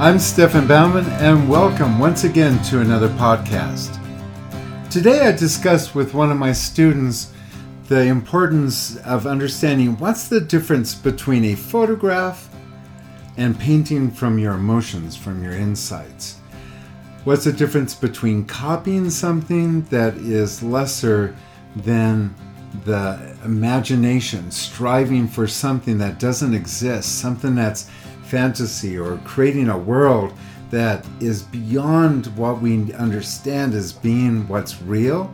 [0.00, 3.98] I'm Stefan Baumann, and welcome once again to another podcast.
[4.90, 7.32] Today, I discussed with one of my students
[7.88, 12.48] the importance of understanding what's the difference between a photograph
[13.38, 16.36] and painting from your emotions, from your insights.
[17.24, 21.34] What's the difference between copying something that is lesser
[21.74, 22.32] than
[22.84, 27.90] the imagination, striving for something that doesn't exist, something that's
[28.28, 30.32] fantasy or creating a world
[30.70, 35.32] that is beyond what we understand as being what's real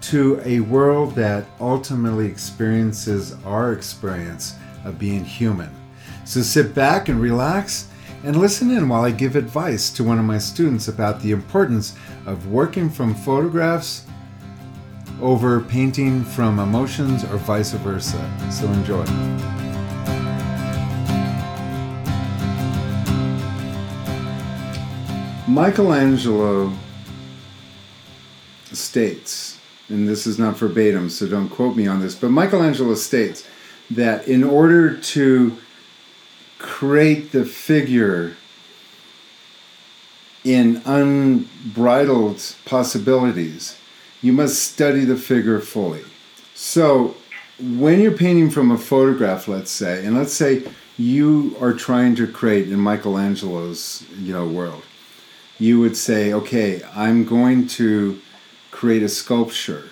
[0.00, 5.70] to a world that ultimately experiences our experience of being human.
[6.24, 7.88] So sit back and relax
[8.24, 11.94] and listen in while I give advice to one of my students about the importance
[12.26, 14.06] of working from photographs
[15.20, 18.18] over painting from emotions or vice versa.
[18.50, 19.61] So enjoy.
[25.52, 26.72] Michelangelo
[28.72, 29.58] states,
[29.90, 33.46] and this is not verbatim, so don't quote me on this, but Michelangelo states
[33.90, 35.58] that in order to
[36.58, 38.34] create the figure
[40.42, 43.78] in unbridled possibilities,
[44.22, 46.02] you must study the figure fully.
[46.54, 47.14] So,
[47.60, 50.64] when you're painting from a photograph, let's say, and let's say
[50.96, 54.82] you are trying to create in Michelangelo's you know world,
[55.62, 58.20] you would say, okay, I'm going to
[58.72, 59.90] create a sculpture.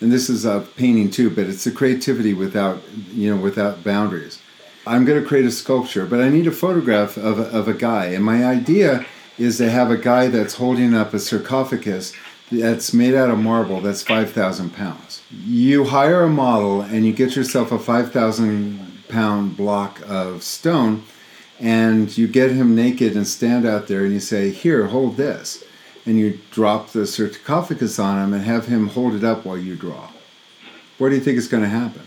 [0.00, 4.42] And this is a painting too, but it's a creativity without, you know, without boundaries.
[4.86, 8.06] I'm going to create a sculpture, but I need a photograph of of a guy.
[8.06, 9.06] And my idea
[9.38, 12.12] is to have a guy that's holding up a sarcophagus
[12.52, 15.22] that's made out of marble that's 5,000 pounds.
[15.30, 21.04] You hire a model and you get yourself a 5,000 pound block of stone
[21.60, 25.64] and you get him naked and stand out there and you say, Here, hold this.
[26.06, 29.74] And you drop the sarcophagus on him and have him hold it up while you
[29.74, 30.10] draw.
[30.98, 32.02] What do you think is going to happen?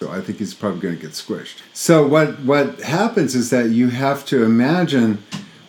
[0.00, 1.60] So I think he's probably going to get squished.
[1.72, 5.22] So what what happens is that you have to imagine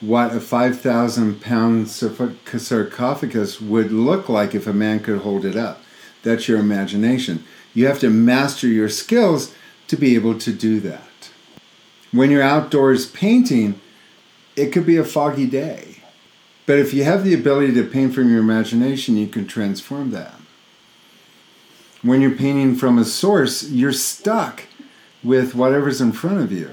[0.00, 5.82] what a 5,000 pound sarcophagus would look like if a man could hold it up.
[6.22, 7.44] That's your imagination.
[7.74, 9.54] You have to master your skills
[9.88, 11.09] to be able to do that.
[12.12, 13.80] When you're outdoors painting,
[14.56, 15.96] it could be a foggy day.
[16.66, 20.34] But if you have the ability to paint from your imagination, you can transform that.
[22.02, 24.64] When you're painting from a source, you're stuck
[25.22, 26.72] with whatever's in front of you.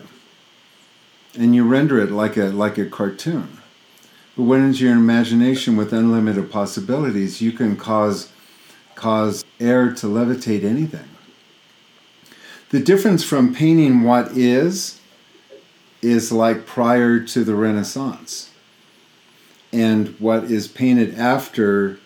[1.38, 3.58] And you render it like a like a cartoon.
[4.36, 8.31] But when it's your imagination with unlimited possibilities, you can cause
[8.96, 11.09] cause air to levitate anything.
[12.69, 14.97] The difference from painting what is
[16.02, 18.52] is like prior to the Renaissance.
[19.74, 22.00] And what is painted after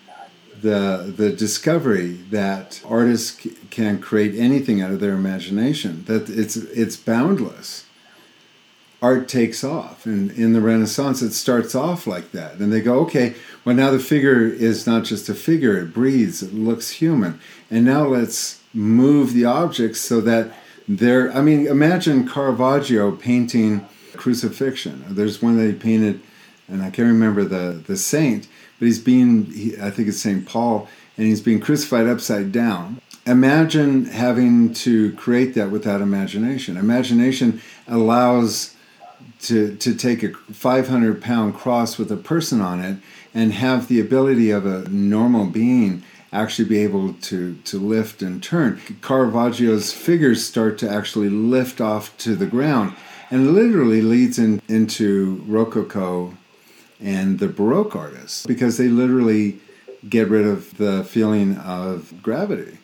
[0.62, 6.96] the, the discovery that artists can create anything out of their imagination, that it's, it's
[6.96, 7.86] boundless.
[9.02, 10.06] Art takes off.
[10.06, 12.60] And in the Renaissance, it starts off like that.
[12.60, 13.34] And they go, okay,
[13.66, 17.40] well, now the figure is not just a figure, it breathes, it looks human.
[17.72, 20.54] And now let's move the objects so that
[20.88, 25.04] there, I mean, imagine Caravaggio painting crucifixion.
[25.10, 26.22] There's one that he painted,
[26.68, 28.48] and I can't remember the, the saint,
[28.80, 30.46] but he's being, he, I think it's St.
[30.46, 30.88] Paul,
[31.18, 33.02] and he's being crucified upside down.
[33.26, 36.78] Imagine having to create that without imagination.
[36.78, 38.76] Imagination allows
[39.42, 42.98] to, to take a 500 pound cross with a person on it
[43.34, 48.42] and have the ability of a normal being actually be able to, to lift and
[48.42, 48.80] turn.
[49.02, 52.96] Caravaggio's figures start to actually lift off to the ground
[53.30, 56.38] and literally leads in, into Rococo
[57.00, 59.60] and the Baroque artists because they literally
[60.08, 62.78] get rid of the feeling of gravity.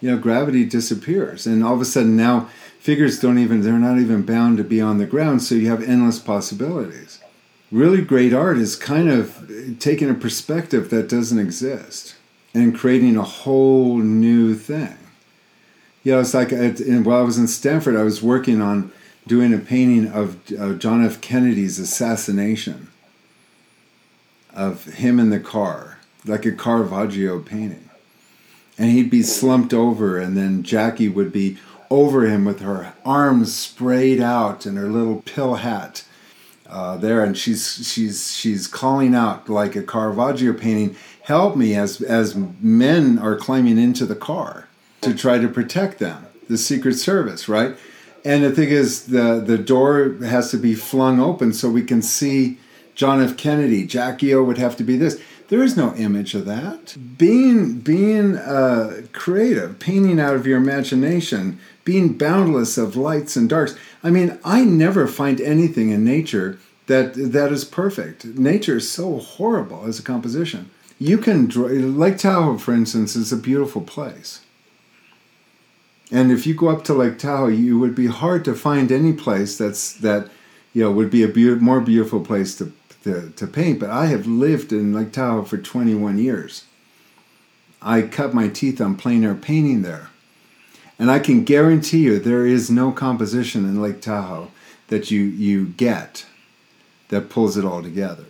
[0.00, 2.48] You know, gravity disappears, and all of a sudden now
[2.78, 5.82] figures don't even, they're not even bound to be on the ground, so you have
[5.82, 7.20] endless possibilities.
[7.72, 12.14] Really great art is kind of taking a perspective that doesn't exist
[12.58, 14.96] and creating a whole new thing.
[16.02, 18.92] You know, it's like at, while I was in Stanford, I was working on
[19.26, 21.20] doing a painting of uh, John F.
[21.20, 22.88] Kennedy's assassination,
[24.54, 27.90] of him in the car, like a Caravaggio painting.
[28.78, 31.58] And he'd be slumped over, and then Jackie would be
[31.90, 36.04] over him with her arms sprayed out and her little pill hat
[36.68, 42.00] uh, there, and she's she's she's calling out like a Caravaggio painting, "Help me!" As
[42.00, 44.68] as men are climbing into the car
[45.00, 47.76] to try to protect them, the Secret Service, right?
[48.24, 52.02] And the thing is, the, the door has to be flung open so we can
[52.02, 52.58] see
[52.94, 53.36] John F.
[53.36, 53.86] Kennedy.
[53.86, 55.20] Jackie O would have to be this.
[55.48, 56.96] There is no image of that.
[57.16, 63.74] Being being uh, creative, painting out of your imagination, being boundless of lights and darks.
[64.02, 68.26] I mean, I never find anything in nature that that is perfect.
[68.26, 70.70] Nature is so horrible as a composition.
[70.98, 74.40] You can draw Lake Tahoe, for instance, is a beautiful place.
[76.10, 79.12] And if you go up to Lake Tahoe, you would be hard to find any
[79.12, 80.28] place that's that
[80.74, 82.72] you know would be a be- more beautiful place to
[83.08, 86.64] to, to paint, but I have lived in Lake Tahoe for 21 years.
[87.80, 90.10] I cut my teeth on plein air painting there.
[90.98, 94.50] And I can guarantee you there is no composition in Lake Tahoe
[94.88, 96.26] that you, you get
[97.08, 98.26] that pulls it all together.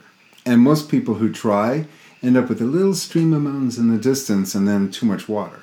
[0.47, 1.87] And most people who try
[2.23, 5.29] end up with a little stream of mountains in the distance and then too much
[5.29, 5.63] water.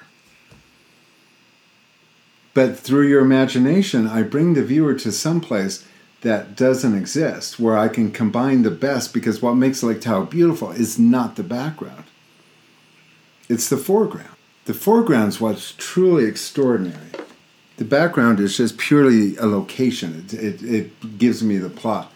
[2.54, 5.86] But through your imagination, I bring the viewer to some place
[6.26, 10.72] that doesn't exist where I can combine the best because what makes Lake Tahoe beautiful
[10.72, 12.06] is not the background,
[13.48, 14.36] it's the foreground.
[14.66, 17.12] The foreground is what's truly extraordinary.
[17.78, 22.12] The background is just purely a location, it, it, it gives me the plot.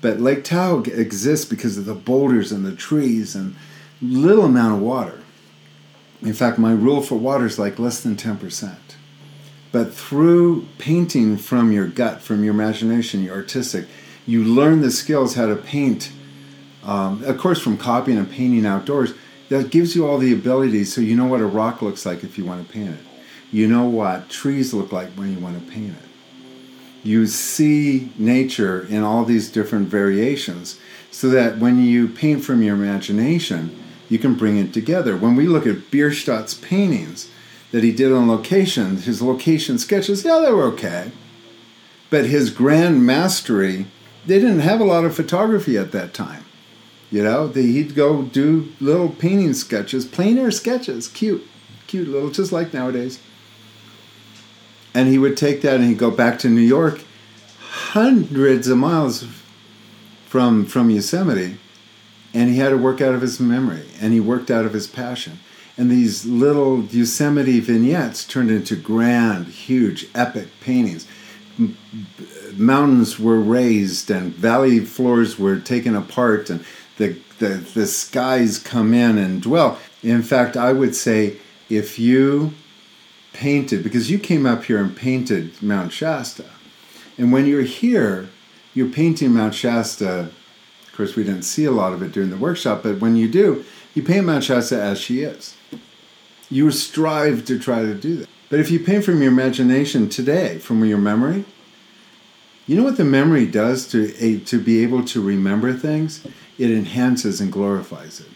[0.00, 3.54] But Lake Tahoe exists because of the boulders and the trees and
[4.00, 5.20] little amount of water.
[6.22, 8.78] In fact, my rule for water is like less than 10%.
[9.72, 13.86] But through painting from your gut, from your imagination, your artistic,
[14.26, 16.12] you learn the skills how to paint.
[16.82, 19.12] Um, of course, from copying and painting outdoors,
[19.48, 22.38] that gives you all the abilities so you know what a rock looks like if
[22.38, 23.00] you want to paint it.
[23.52, 26.08] You know what trees look like when you want to paint it.
[27.02, 30.78] You see nature in all these different variations
[31.10, 33.76] so that when you paint from your imagination,
[34.08, 35.16] you can bring it together.
[35.16, 37.30] When we look at Bierstadt's paintings,
[37.72, 41.12] that he did on location, his location sketches, yeah, they were okay.
[42.08, 43.86] But his grand mastery,
[44.26, 46.44] they didn't have a lot of photography at that time.
[47.10, 51.46] You know, the, he'd go do little painting sketches, plein air sketches, cute,
[51.86, 53.20] cute little, just like nowadays.
[54.94, 57.02] And he would take that and he'd go back to New York,
[57.60, 59.26] hundreds of miles
[60.26, 61.58] from from Yosemite,
[62.32, 64.86] and he had to work out of his memory and he worked out of his
[64.86, 65.38] passion
[65.80, 71.08] and these little Yosemite vignettes turned into grand, huge, epic paintings.
[72.52, 76.62] Mountains were raised and valley floors were taken apart, and
[76.98, 79.78] the, the, the skies come in and dwell.
[80.02, 81.38] In fact, I would say
[81.70, 82.52] if you
[83.32, 86.44] painted, because you came up here and painted Mount Shasta,
[87.16, 88.28] and when you're here,
[88.74, 90.28] you're painting Mount Shasta.
[90.88, 93.28] Of course, we didn't see a lot of it during the workshop, but when you
[93.28, 93.64] do,
[93.94, 95.56] you paint Mount Shasta as she is.
[96.48, 98.28] You strive to try to do that.
[98.48, 101.44] But if you paint from your imagination today, from your memory,
[102.66, 106.26] you know what the memory does to a, to be able to remember things?
[106.58, 108.28] It enhances and glorifies it.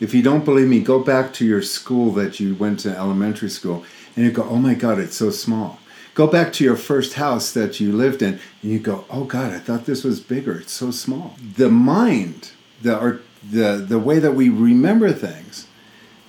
[0.00, 3.48] If you don't believe me, go back to your school that you went to elementary
[3.48, 3.84] school
[4.14, 5.78] and you go, "Oh my god, it's so small."
[6.14, 9.52] Go back to your first house that you lived in and you go, "Oh god,
[9.52, 10.58] I thought this was bigger.
[10.58, 12.50] It's so small." The mind,
[12.82, 15.66] the art, the the way that we remember things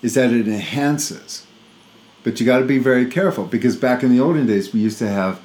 [0.01, 1.45] is that it enhances.
[2.23, 4.99] But you got to be very careful because back in the olden days, we used
[4.99, 5.39] to have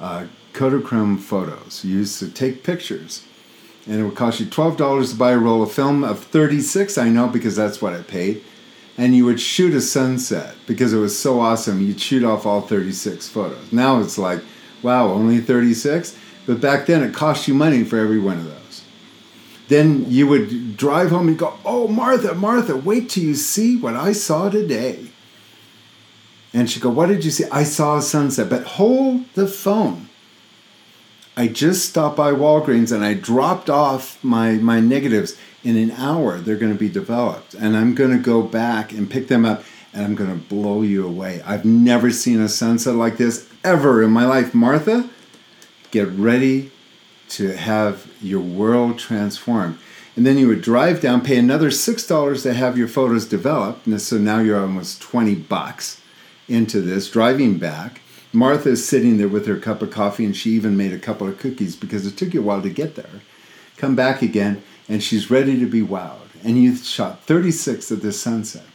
[0.00, 1.84] uh, Kodachrome photos.
[1.84, 3.26] You used to take pictures,
[3.86, 6.96] and it would cost you twelve dollars to buy a roll of film of thirty-six.
[6.96, 8.42] I know because that's what I paid.
[8.96, 11.80] And you would shoot a sunset because it was so awesome.
[11.80, 13.72] You'd shoot off all thirty-six photos.
[13.72, 14.40] Now it's like,
[14.82, 16.18] wow, only thirty-six.
[16.46, 18.57] But back then, it cost you money for every one of those
[19.68, 23.94] then you would drive home and go, Oh, Martha, Martha, wait till you see what
[23.94, 25.08] I saw today.
[26.52, 27.44] And she'd go, What did you see?
[27.52, 28.48] I saw a sunset.
[28.48, 30.08] But hold the phone.
[31.36, 35.36] I just stopped by Walgreens and I dropped off my, my negatives.
[35.64, 37.52] In an hour, they're going to be developed.
[37.54, 40.82] And I'm going to go back and pick them up and I'm going to blow
[40.82, 41.42] you away.
[41.44, 44.54] I've never seen a sunset like this ever in my life.
[44.54, 45.10] Martha,
[45.90, 46.70] get ready
[47.30, 49.78] to have your world transformed.
[50.16, 53.86] And then you would drive down, pay another $6 to have your photos developed.
[53.86, 56.00] And so now you're almost 20 bucks
[56.48, 58.00] into this, driving back.
[58.32, 61.28] Martha is sitting there with her cup of coffee, and she even made a couple
[61.28, 63.22] of cookies because it took you a while to get there.
[63.76, 66.28] Come back again, and she's ready to be wowed.
[66.42, 68.66] And you shot 36 of the sunset.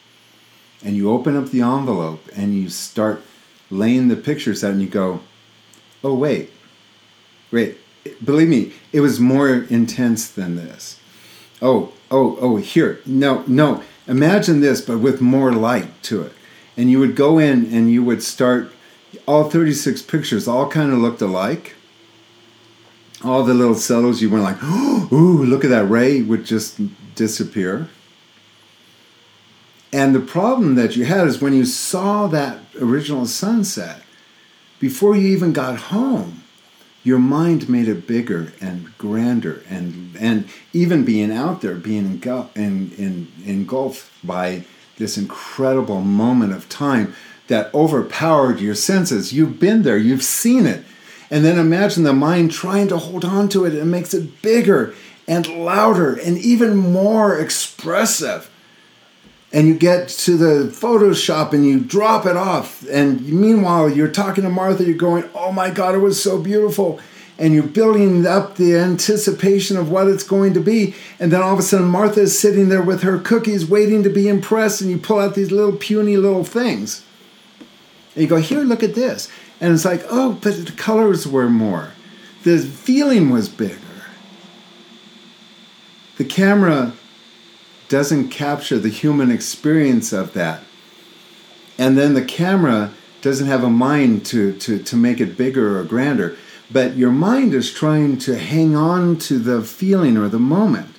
[0.84, 3.22] And you open up the envelope and you start
[3.70, 5.22] laying the pictures out, and you go,
[6.04, 6.52] oh, wait,
[7.52, 7.78] wait,
[8.24, 11.00] believe me, it was more intense than this.
[11.62, 13.00] Oh, oh, oh, here.
[13.06, 13.84] No, no.
[14.08, 16.34] Imagine this, but with more light to it.
[16.76, 18.72] And you would go in and you would start
[19.28, 21.76] all 36 pictures all kind of looked alike.
[23.24, 26.80] All the little cells you went like, ooh, look at that ray would just
[27.16, 27.88] disappear.
[29.94, 34.02] And the problem that you had is when you saw that original sunset,
[34.80, 36.43] before you even got home,
[37.04, 42.22] your mind made it bigger and grander and and even being out there being
[42.56, 44.64] in, in, engulfed by
[44.98, 47.14] this incredible moment of time
[47.48, 49.34] that overpowered your senses.
[49.34, 49.98] You've been there.
[49.98, 50.86] You've seen it.
[51.30, 53.74] And then imagine the mind trying to hold on to it.
[53.74, 54.94] And makes it bigger
[55.28, 58.50] and louder and even more expressive
[59.54, 62.84] and you get to the Photoshop and you drop it off.
[62.90, 67.00] And meanwhile, you're talking to Martha, you're going, Oh my God, it was so beautiful.
[67.38, 70.96] And you're building up the anticipation of what it's going to be.
[71.20, 74.10] And then all of a sudden, Martha is sitting there with her cookies waiting to
[74.10, 74.82] be impressed.
[74.82, 77.06] And you pull out these little puny little things.
[78.16, 79.30] And you go, Here, look at this.
[79.62, 81.92] And it's like, Oh, but the colors were more.
[82.44, 83.78] The feeling was bigger.
[86.18, 86.94] The camera
[87.94, 90.64] doesn't capture the human experience of that.
[91.78, 95.84] And then the camera doesn't have a mind to, to, to make it bigger or
[95.84, 96.36] grander.
[96.72, 100.96] But your mind is trying to hang on to the feeling or the moment.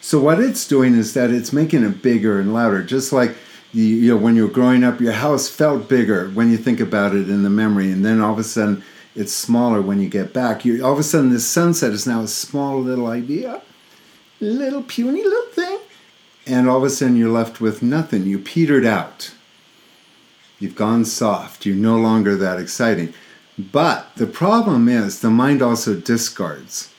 [0.00, 3.36] So what it's doing is that it's making it bigger and louder, just like
[3.72, 6.80] you, you know when you were growing up, your house felt bigger when you think
[6.80, 8.82] about it in the memory, and then all of a sudden
[9.14, 10.64] it's smaller when you get back.
[10.64, 13.62] You all of a sudden this sunset is now a small little idea,
[14.40, 15.71] little puny little thing,
[16.46, 18.24] and all of a sudden you're left with nothing.
[18.24, 19.32] You petered out.
[20.58, 21.66] You've gone soft.
[21.66, 23.14] You're no longer that exciting.
[23.58, 26.92] But the problem is the mind also discards.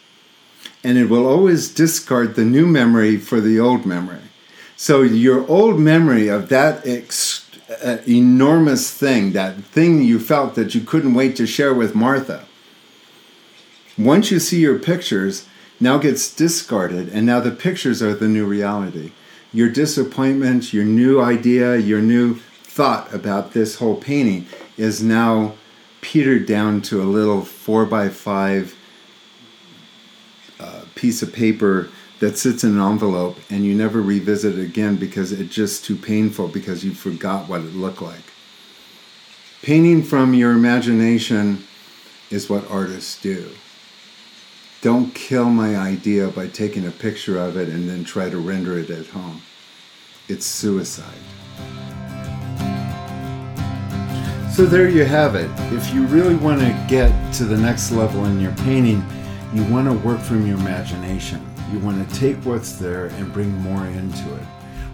[0.84, 4.20] And it will always discard the new memory for the old memory.
[4.76, 7.50] So your old memory of that ex-
[7.84, 12.46] uh, enormous thing, that thing you felt that you couldn't wait to share with Martha,
[13.98, 15.48] once you see your pictures,
[15.80, 19.12] now gets discarded, and now the pictures are the new reality
[19.54, 25.54] your disappointment, your new idea, your new thought about this whole painting is now
[26.02, 28.76] petered down to a little four by five
[30.60, 34.96] uh, piece of paper that sits in an envelope and you never revisit it again
[34.96, 38.24] because it's just too painful because you forgot what it looked like.
[39.62, 41.64] Painting from your imagination
[42.30, 43.52] is what artists do.
[44.84, 48.78] Don't kill my idea by taking a picture of it and then try to render
[48.78, 49.42] it at home.
[50.28, 51.06] It's suicide.
[54.54, 55.50] So there you have it.
[55.72, 59.02] If you really want to get to the next level in your painting,
[59.54, 61.42] you want to work from your imagination.
[61.72, 64.46] You want to take what's there and bring more into it.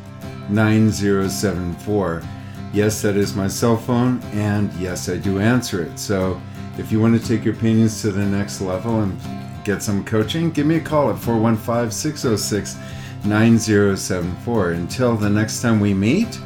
[0.50, 2.24] 9074.
[2.72, 6.00] Yes, that is my cell phone, and yes, I do answer it.
[6.00, 6.41] So
[6.77, 9.20] if you want to take your paintings to the next level and
[9.65, 12.77] get some coaching, give me a call at 415 606
[13.25, 14.72] 9074.
[14.72, 16.39] Until the next time we meet,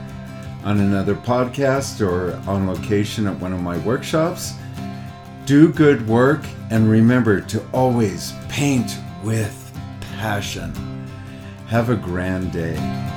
[0.63, 4.53] on another podcast or on location at one of my workshops.
[5.45, 9.57] Do good work and remember to always paint with
[10.17, 10.73] passion.
[11.67, 13.10] Have a grand day.